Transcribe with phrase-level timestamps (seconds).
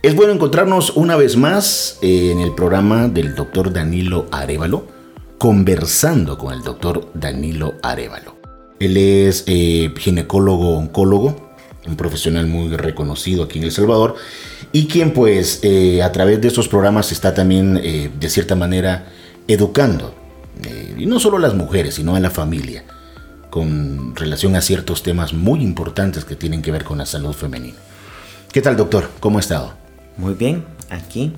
[0.00, 4.86] Es bueno encontrarnos una vez más eh, en el programa del doctor Danilo Arevalo,
[5.38, 8.36] conversando con el doctor Danilo Arevalo.
[8.78, 11.50] Él es eh, ginecólogo oncólogo,
[11.84, 14.14] un profesional muy reconocido aquí en El Salvador,
[14.70, 19.08] y quien pues eh, a través de estos programas está también de cierta manera
[19.48, 20.14] educando,
[20.96, 22.84] y no solo a las mujeres, sino a la familia,
[23.50, 27.78] con relación a ciertos temas muy importantes que tienen que ver con la salud femenina.
[28.52, 29.10] ¿Qué tal doctor?
[29.18, 29.87] ¿Cómo ha estado?
[30.18, 31.34] Muy bien, aquí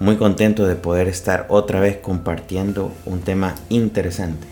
[0.00, 4.46] muy contento de poder estar otra vez compartiendo un tema interesante.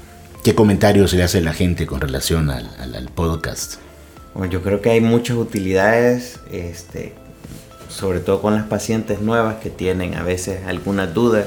[0.44, 3.76] ¿Qué comentarios le hace la gente con relación al, podcast?
[4.34, 7.14] Bueno, yo creo que hay muchas utilidades, este,
[7.88, 11.46] sobre todo con las pacientes nuevas que tienen a veces algunas dudas.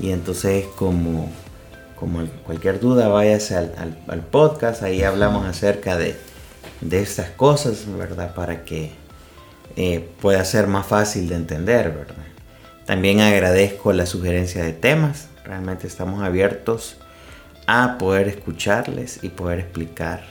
[0.00, 1.30] Y entonces como,
[1.96, 6.16] como cualquier duda, váyase al, al, podcast, ahí hablamos acerca de,
[6.80, 8.34] de estas cosas, ¿verdad?
[8.34, 8.92] Para que
[9.76, 12.26] eh, pueda ser más fácil de entender, ¿verdad?
[12.86, 16.96] También agradezco la sugerencia de temas, realmente estamos abiertos
[17.66, 20.22] a poder escucharles y poder explicar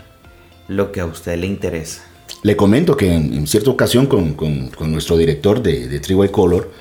[0.67, 2.03] lo que a usted le interesa.
[2.43, 6.71] Le comento que en, cierta ocasión con, con, nuestro director de, de Color,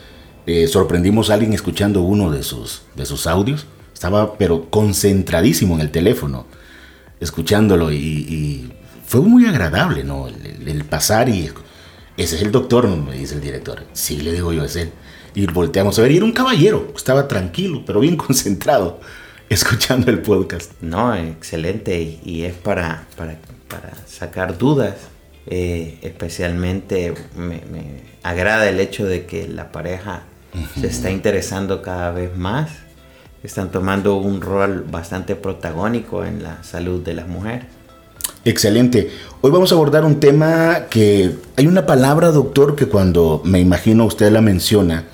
[0.47, 3.67] eh, sorprendimos a alguien escuchando uno de sus, de sus audios.
[3.93, 6.47] Estaba pero concentradísimo en el teléfono,
[7.21, 8.71] escuchándolo y,
[9.07, 10.29] fue muy agradable, ¿no?
[10.29, 11.51] El, el pasar y
[12.17, 13.85] ese es el doctor, me dice el director.
[13.93, 14.93] Sí, le digo yo, es él.
[15.35, 19.01] Y volteamos a ver, y era un caballero, estaba tranquilo, pero bien concentrado,
[19.49, 20.73] escuchando el podcast.
[20.81, 23.37] No, excelente, y es para, para,
[24.07, 24.95] sacar dudas.
[25.47, 27.61] Eh, especialmente me,
[28.23, 30.23] agrada el hecho de que la pareja
[30.81, 32.71] se está interesando cada vez más,
[33.43, 37.67] están tomando un rol bastante protagónico en la salud de las mujeres.
[38.45, 39.11] Excelente.
[39.41, 44.05] Hoy vamos a abordar un tema que hay una palabra, doctor, que cuando me imagino
[44.05, 45.05] usted la menciona,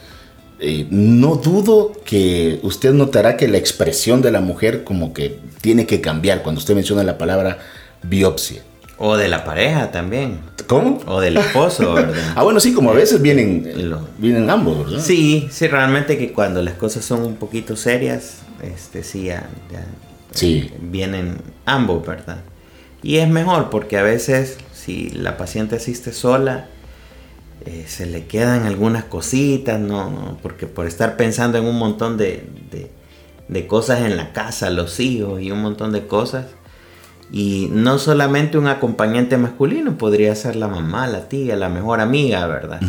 [0.58, 5.86] eh, no dudo que usted notará que la expresión de la mujer como que tiene
[5.86, 7.58] que cambiar cuando usted menciona la palabra
[8.02, 8.62] biopsia.
[8.98, 10.40] O de la pareja también.
[10.66, 11.00] ¿Cómo?
[11.06, 12.34] O del esposo, ¿verdad?
[12.34, 15.02] ah, bueno, sí, como a veces vienen, vienen ambos, ¿verdad?
[15.02, 19.48] Sí, sí, realmente que cuando las cosas son un poquito serias, este, sí, ya,
[20.32, 20.68] sí.
[20.70, 22.38] Eh, vienen ambos, ¿verdad?
[23.02, 26.66] Y es mejor porque a veces si la paciente asiste sola,
[27.66, 30.38] eh, se le quedan algunas cositas, ¿no?
[30.42, 32.48] Porque por estar pensando en un montón de,
[33.48, 36.46] de, cosas en la casa, los hijos y un montón de cosas.
[37.30, 42.46] Y no solamente un acompañante masculino, podría ser la mamá, la tía, la mejor amiga,
[42.46, 42.80] ¿verdad?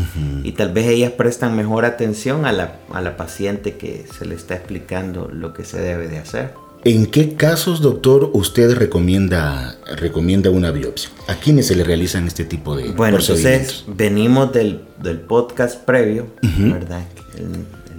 [0.44, 4.34] Y tal vez ellas prestan mejor atención a la, a la paciente que se le
[4.34, 6.54] está explicando lo que se debe de hacer.
[6.84, 11.12] ¿En qué casos, doctor, usted recomienda, recomienda una biopsia?
[11.28, 14.82] ¿A quiénes se le realizan este tipo de Bueno, entonces venimos del,
[15.28, 17.04] podcast previo, ¿verdad?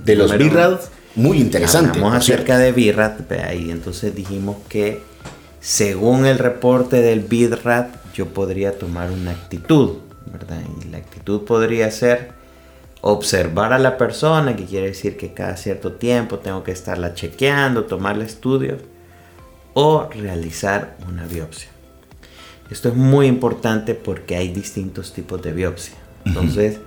[0.05, 0.81] de los BIRAD,
[1.15, 1.91] muy interesante.
[1.91, 3.21] Hablamos acerca de BIRAD,
[3.55, 5.01] y entonces dijimos que
[5.61, 9.99] según el reporte del BIRAD, yo podría tomar una actitud,
[10.33, 10.59] ¿verdad?
[10.85, 12.42] Y la actitud podría ser
[13.03, 17.85] observar a la persona, que quiere decir que cada cierto tiempo tengo que estarla chequeando,
[17.85, 18.81] tomarle estudios,
[19.75, 21.69] o realizar una biopsia.
[22.71, 25.95] Esto es muy importante porque hay distintos tipos de biopsia.
[26.25, 26.79] Entonces,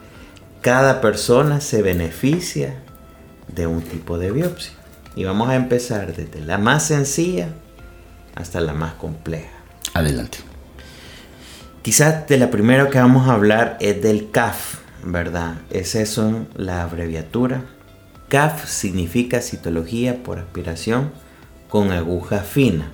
[0.61, 2.81] cada persona se beneficia
[3.53, 4.73] de un tipo de biopsia.
[5.15, 7.49] Y vamos a empezar desde la más sencilla
[8.35, 9.51] hasta la más compleja.
[9.93, 10.39] Adelante.
[11.81, 15.61] Quizás de la primera que vamos a hablar es del CAF, ¿verdad?
[15.69, 17.63] Es eso la abreviatura.
[18.27, 21.11] CAF significa citología por aspiración
[21.69, 22.91] con aguja fina.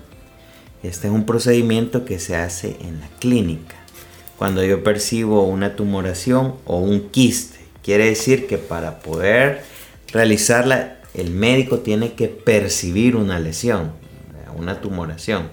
[0.83, 3.75] Este es un procedimiento que se hace en la clínica.
[4.37, 9.63] Cuando yo percibo una tumoración o un quiste, quiere decir que para poder
[10.11, 13.91] realizarla, el médico tiene que percibir una lesión,
[14.57, 15.49] una tumoración.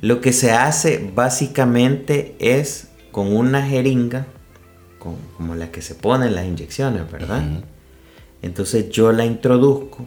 [0.00, 4.26] Lo que se hace básicamente es con una jeringa
[5.02, 7.42] como la que se ponen las inyecciones, ¿verdad?
[8.42, 10.06] Entonces yo la introduzco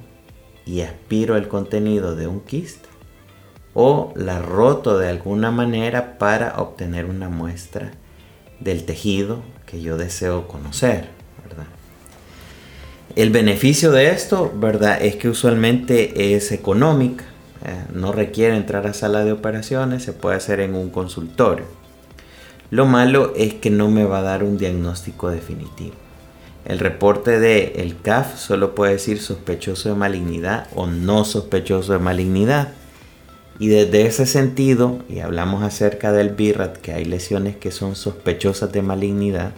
[0.66, 2.90] y aspiro el contenido de un quiste
[3.74, 7.92] o la roto de alguna manera para obtener una muestra
[8.60, 11.10] del tejido que yo deseo conocer,
[11.44, 11.68] ¿verdad?
[13.16, 15.02] El beneficio de esto, ¿verdad?
[15.02, 17.26] Es que usualmente es económica,
[17.66, 21.66] eh, no requiere entrar a sala de operaciones, se puede hacer en un consultorio.
[22.76, 25.96] Lo malo es que no me va a dar un diagnóstico definitivo.
[26.66, 32.00] El reporte de el CAF solo puede decir sospechoso de malignidad o no sospechoso de
[32.00, 32.74] malignidad.
[33.60, 38.74] Y desde ese sentido, y hablamos acerca del BIRAT, que hay lesiones que son sospechosas
[38.74, 39.54] de malignidad,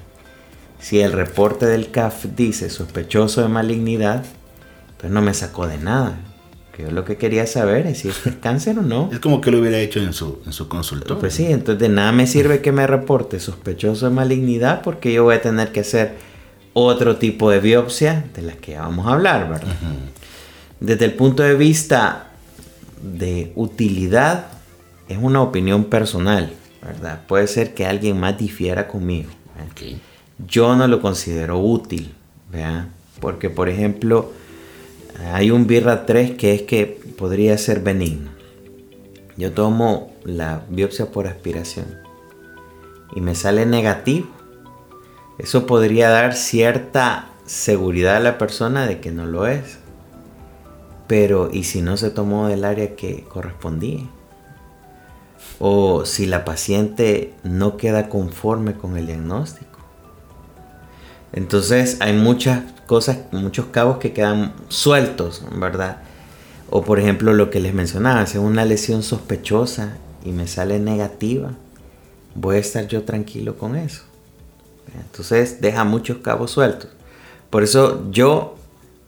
[0.79, 4.25] Si el reporte del CAF dice sospechoso de malignidad,
[4.99, 6.19] pues no me sacó de nada.
[6.77, 9.09] Yo lo que quería saber es si es cáncer o no.
[9.11, 11.19] Es como que lo hubiera hecho en su, en su consultorio.
[11.19, 15.23] Pues sí, entonces de nada me sirve que me reporte sospechoso de malignidad porque yo
[15.23, 16.15] voy a tener que hacer
[16.73, 19.73] otro tipo de biopsia de las que vamos a hablar, ¿verdad?
[20.79, 22.27] Desde el punto de vista
[23.01, 24.47] de utilidad,
[25.09, 26.53] es una opinión personal,
[26.83, 27.21] ¿verdad?
[27.27, 29.29] Puede ser que alguien más difiera conmigo.
[30.47, 32.13] Yo no lo considero útil,
[32.51, 32.89] ¿verdad?
[33.19, 34.31] Porque, por ejemplo,
[35.25, 36.85] hay un birra 3 que es que
[37.17, 38.31] podría ser benigno.
[39.35, 41.85] Yo tomo la biopsia por aspiración
[43.15, 44.27] y me sale negativo.
[45.37, 49.77] Eso podría dar cierta seguridad a la persona de que no lo es.
[51.07, 54.03] Pero, ¿y si no se tomó del área que correspondía?
[55.59, 59.76] O si la paciente no queda conforme con el diagnóstico.
[61.33, 66.01] Entonces hay muchas cosas, muchos cabos que quedan sueltos, ¿verdad?
[66.69, 70.79] O por ejemplo lo que les mencionaba, si es una lesión sospechosa y me sale
[70.79, 71.51] negativa,
[72.35, 74.03] voy a estar yo tranquilo con eso.
[74.99, 76.89] Entonces deja muchos cabos sueltos.
[77.49, 78.55] Por eso yo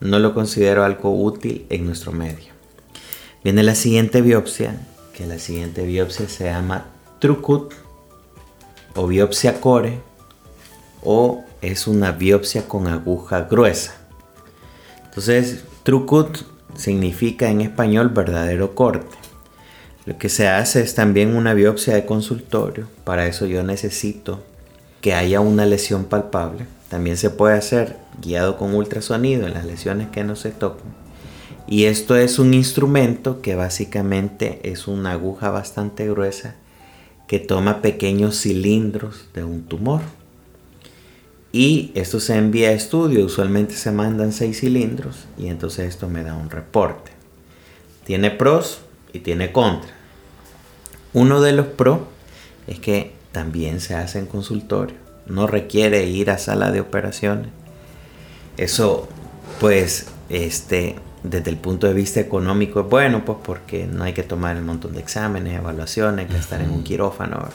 [0.00, 2.52] no lo considero algo útil en nuestro medio.
[3.44, 6.86] Viene la siguiente biopsia, que la siguiente biopsia se llama
[7.18, 7.72] Trucut
[8.94, 10.00] o biopsia core
[11.02, 13.94] o es una biopsia con aguja gruesa.
[15.04, 16.38] Entonces, Trucut
[16.76, 19.16] significa en español verdadero corte.
[20.06, 22.88] Lo que se hace es también una biopsia de consultorio.
[23.04, 24.42] Para eso yo necesito
[25.00, 26.66] que haya una lesión palpable.
[26.88, 31.00] También se puede hacer guiado con ultrasonido en las lesiones que no se tocan.
[31.68, 36.56] Y esto es un instrumento que básicamente es una aguja bastante gruesa
[37.28, 40.00] que toma pequeños cilindros de un tumor
[41.52, 46.22] y esto se envía a estudio, usualmente se mandan seis cilindros y entonces esto me
[46.22, 47.10] da un reporte.
[48.04, 48.80] Tiene pros
[49.12, 49.90] y tiene contra.
[51.12, 52.00] Uno de los pros
[52.66, 57.48] es que también se hace en consultorio, no requiere ir a sala de operaciones.
[58.56, 59.08] Eso
[59.58, 64.22] pues este desde el punto de vista económico es bueno, pues porque no hay que
[64.22, 67.48] tomar un montón de exámenes, evaluaciones, que estar en un quirófano.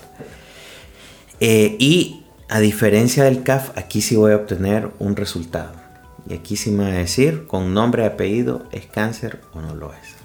[1.39, 5.73] Eh, y a diferencia del CAF, aquí sí voy a obtener un resultado.
[6.27, 9.75] Y aquí sí me va a decir con nombre y apellido, ¿es cáncer o no
[9.75, 10.15] lo es?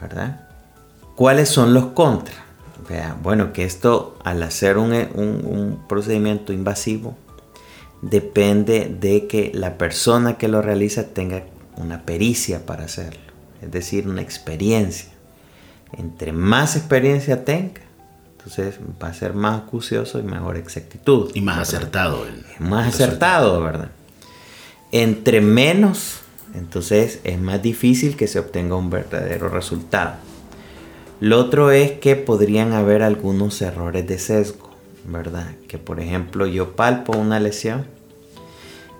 [0.00, 0.48] ¿Verdad?
[1.16, 2.38] ¿Cuáles son los contras?
[3.22, 7.16] bueno, que esto al hacer un, un procedimiento invasivo
[8.02, 11.44] depende de que la persona que lo realiza tenga
[11.76, 13.20] una pericia para hacerlo,
[13.62, 15.10] es decir, una experiencia.
[15.96, 17.82] Entre más experiencia tenga,
[18.40, 21.30] entonces va a ser más acucioso y mejor exactitud.
[21.34, 22.24] Y más acertado.
[22.58, 23.90] más acertado, ¿verdad?
[24.92, 26.20] Entre menos,
[26.54, 30.14] entonces es más difícil que se obtenga un verdadero resultado.
[31.20, 34.70] Lo otro es que podrían haber algunos errores de sesgo,
[35.04, 35.48] ¿verdad?
[35.68, 37.84] Que por ejemplo yo palpo una lesión,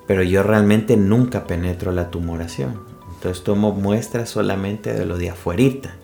[0.06, 2.78] pero yo realmente nunca penetro la tumoración.
[3.14, 5.94] Entonces tomo muestras solamente de lo de afuerita,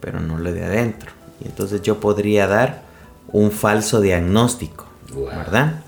[0.00, 1.23] pero no lo de adentro.
[1.44, 2.82] Entonces yo podría dar
[3.28, 5.82] un falso diagnóstico, ¿verdad?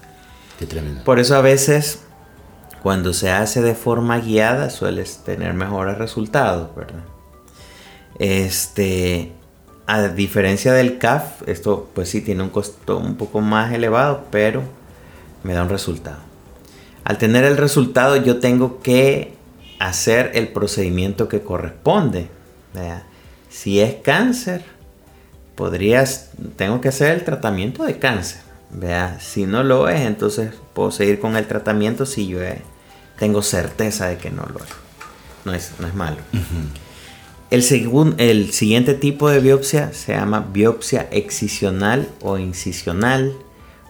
[0.59, 1.04] Qué tremendo.
[1.04, 2.00] Por eso a veces
[2.83, 7.02] cuando se hace de forma guiada sueles tener mejores resultados, ¿verdad?
[8.19, 9.33] Este,
[9.87, 14.62] a diferencia del CAF, esto pues sí tiene un costo un poco más elevado, pero
[15.42, 16.19] me da un resultado.
[17.04, 19.35] Al tener el resultado yo tengo que
[19.78, 22.28] hacer el procedimiento que corresponde.
[23.49, 24.64] Si es cáncer,
[25.57, 28.41] podrías, tengo que hacer el tratamiento de cáncer.
[28.71, 32.39] Vea, si no lo es, entonces puedo seguir con el tratamiento si yo
[33.19, 34.71] tengo certeza de que no lo es.
[35.45, 36.19] No es, no es malo.
[37.51, 43.33] el, el siguiente tipo de biopsia se llama biopsia excisional o incisional,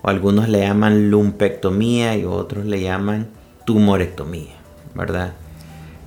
[0.03, 3.29] o algunos le llaman lumpectomía y otros le llaman
[3.65, 4.55] tumorectomía,
[4.95, 5.33] ¿verdad?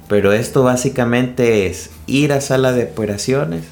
[0.07, 3.65] Pero esto básicamente es ir a sala de operaciones,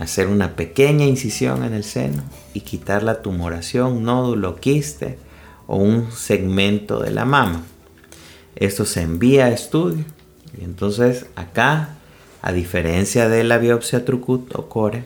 [0.00, 2.22] hacer una pequeña incisión en el seno
[2.54, 5.18] y quitar la tumoración, nódulo, quiste
[5.66, 7.64] o un segmento de la mama.
[8.56, 10.04] Esto se envía a estudio
[10.58, 11.96] y entonces acá,
[12.40, 15.04] a diferencia de la biopsia trucut o core,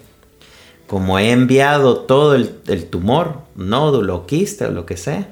[0.87, 5.29] como he enviado todo el, tumor, nódulo, quiste o lo que sea,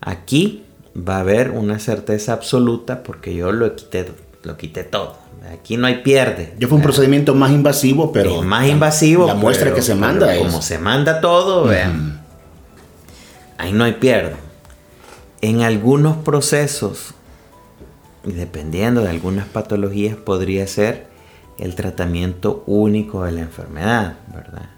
[0.00, 0.64] aquí
[0.96, 4.06] va a haber una certeza absoluta porque yo lo quité,
[4.42, 5.25] lo quité todo.
[5.52, 6.54] Aquí no hay pierde.
[6.58, 8.42] Ya fue un procedimiento más invasivo, pero.
[8.42, 9.26] más invasivo.
[9.26, 12.24] La muestra que se manda Como se manda todo, vean.
[13.58, 14.36] Ahí no hay pierde.
[15.40, 17.14] En algunos procesos,
[18.24, 21.06] dependiendo de algunas patologías, podría ser
[21.58, 24.70] el tratamiento único de la enfermedad, ¿verdad?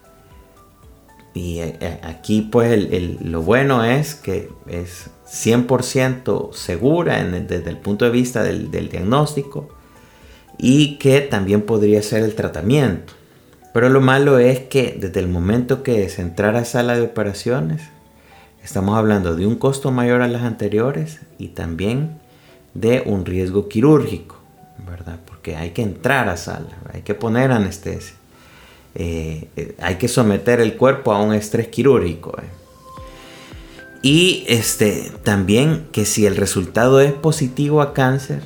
[1.34, 2.88] Y eh, eh, aquí pues
[3.22, 9.68] lo bueno es que es 100% segura desde el punto de vista del, del, diagnóstico
[10.58, 13.14] y que también podría ser el tratamiento.
[13.72, 17.82] Pero lo malo es que desde el momento que se entrara a sala de operaciones,
[18.62, 22.18] estamos hablando de un costo mayor a las anteriores y también
[22.74, 24.36] de un riesgo quirúrgico,
[24.88, 25.18] ¿verdad?
[25.26, 28.14] Porque hay que entrar a sala, hay que poner anestesia.
[28.94, 32.36] Eh, eh, hay que someter el cuerpo a un estrés quirúrgico.
[32.38, 32.58] Eh.
[34.02, 38.42] Y este, también que si el resultado es positivo a cáncer,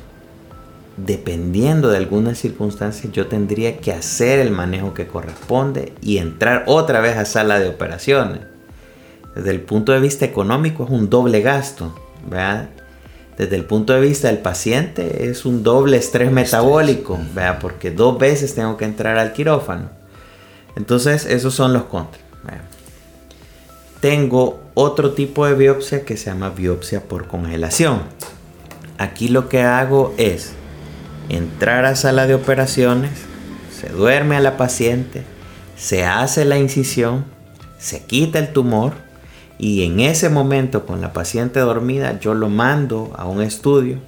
[0.97, 7.01] dependiendo de algunas circunstancias, yo tendría que hacer el manejo que corresponde y entrar otra
[7.01, 8.41] vez a sala de operaciones.
[9.35, 11.95] Desde el punto de vista económico es un doble gasto,
[13.39, 17.19] Desde el punto de vista del paciente es un doble estrés metabólico,
[17.61, 19.91] Porque dos veces tengo que entrar al quirófano.
[20.77, 22.23] Entonces, esos son los contras.
[24.01, 28.03] Tengo otro tipo de biopsia que se llama biopsia por congelación.
[28.99, 30.55] Aquí lo que hago es
[31.29, 33.11] entrar a sala de operaciones,
[33.71, 35.23] se duerme a la paciente,
[35.76, 37.25] se hace la incisión,
[37.79, 38.93] se quita el tumor
[39.59, 43.99] y en ese momento con la paciente dormida yo lo mando a un estudio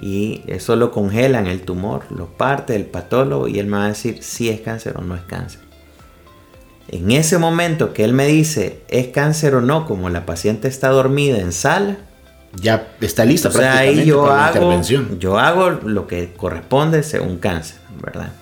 [0.00, 3.88] y eso lo congelan el tumor, lo parte el patólogo y él me va a
[3.88, 5.60] decir si es cáncer o no es cáncer.
[6.88, 10.88] En ese momento que él me dice es cáncer o no, como la paciente está
[10.88, 11.98] dormida en sala,
[12.54, 14.80] ya está lista o sea, ahí yo hago,
[15.18, 18.32] Yo hago lo que corresponde según cáncer, ¿verdad?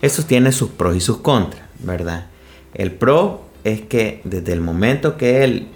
[0.00, 2.26] Eso tiene sus pros y sus contras, ¿verdad?
[2.74, 5.68] El pro es que desde el momento que él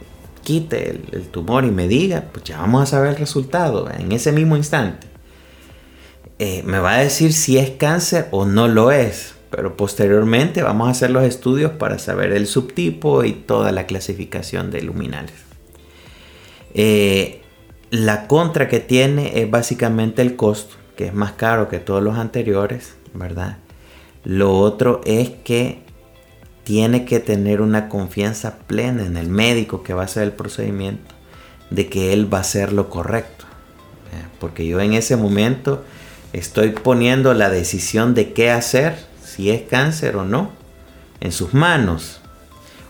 [0.42, 4.32] quite el, tumor y me diga, pues ya vamos a saber el resultado en ese
[4.32, 5.06] mismo instante.
[6.38, 10.88] Eh, me va a decir si es cáncer o no lo es, pero posteriormente vamos
[10.88, 15.34] a hacer los estudios para saber el subtipo y toda la clasificación de luminales.
[16.74, 17.42] Eh,
[17.90, 22.18] la contra que tiene es básicamente el costo, que es más caro que todos los
[22.18, 23.58] anteriores, ¿verdad?
[24.24, 25.82] Lo otro es que
[26.64, 31.14] tiene que tener una confianza plena en el médico que va a hacer el procedimiento,
[31.70, 33.46] de que él va a hacer lo correcto.
[34.38, 35.84] Porque yo en ese momento
[36.32, 40.52] estoy poniendo la decisión de qué hacer si es cáncer o no,
[41.20, 42.20] en sus manos.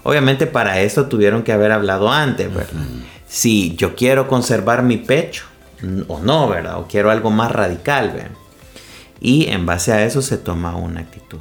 [0.03, 2.83] Obviamente para eso tuvieron que haber hablado antes, ¿verdad?
[3.29, 5.45] Si yo quiero conservar mi pecho
[6.09, 6.79] o no, ¿verdad?
[6.79, 8.31] O quiero algo más radical, ¿verdad?
[9.21, 11.39] Y en base a eso se toma una actitud.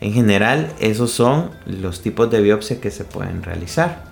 [0.00, 4.04] En general, esos son los tipos de biopsia que se pueden realizar.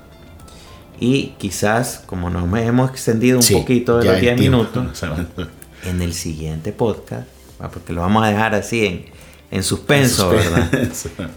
[1.01, 5.03] Y quizás, como nos hemos extendido un poquito de los 10 minutos,
[5.85, 7.29] en el siguiente podcast,
[7.73, 9.05] porque lo vamos a dejar así en,
[9.51, 10.71] en suspenso, ¿verdad?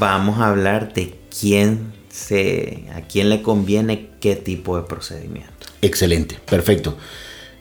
[0.00, 5.66] Vamos a hablar de quién se, a quién le conviene qué tipo de procedimiento.
[5.82, 6.96] Excelente, perfecto.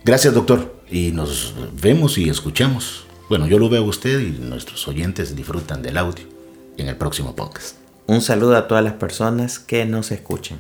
[0.04, 0.76] Gracias, doctor.
[0.90, 3.06] Y nos vemos y escuchamos.
[3.28, 6.26] Bueno, yo lo veo a usted y nuestros oyentes disfrutan del audio
[6.78, 7.76] en el próximo podcast.
[8.08, 10.60] Un saludo a todas las personas que nos escuchen.